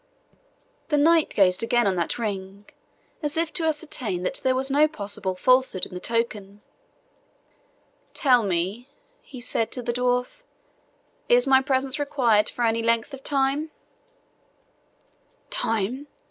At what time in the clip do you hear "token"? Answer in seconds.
5.99-6.63